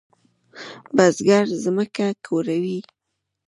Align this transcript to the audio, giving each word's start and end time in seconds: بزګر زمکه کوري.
بزګر 0.95 1.45
زمکه 1.63 2.07
کوري. 2.25 2.77